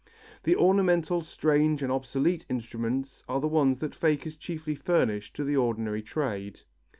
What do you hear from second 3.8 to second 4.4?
that fakers